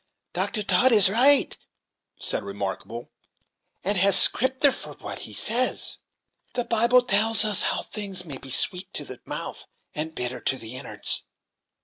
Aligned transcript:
Dr. 0.33 0.63
Todd 0.63 0.91
is 0.91 1.11
right," 1.11 1.55
said 2.19 2.41
Remarkable, 2.41 3.11
"and 3.83 3.99
has 3.99 4.17
Scripter 4.17 4.71
for 4.71 4.93
what 4.93 5.19
he 5.19 5.33
says. 5.35 5.97
The 6.55 6.65
Bible 6.65 7.03
tells 7.03 7.45
us 7.45 7.61
how 7.61 7.83
things 7.83 8.25
may 8.25 8.39
be 8.39 8.49
sweet 8.49 8.91
to 8.95 9.05
the 9.05 9.21
mouth, 9.25 9.67
and 9.93 10.15
bitter 10.15 10.39
to 10.41 10.57
the 10.57 10.75
inwards." 10.75 11.25